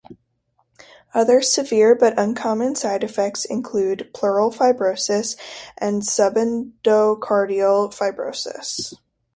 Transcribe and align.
Other 1.13 1.43
severe 1.43 1.93
but 1.93 2.17
uncommon 2.17 2.73
side 2.73 3.03
effects 3.03 3.45
include 3.45 4.09
pleural 4.15 4.49
fibrosis, 4.49 5.35
and 5.77 6.01
subendocardial 6.01 7.93
fibrosis. 7.93 8.95